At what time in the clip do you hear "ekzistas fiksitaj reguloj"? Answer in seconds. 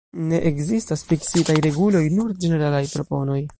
0.51-2.03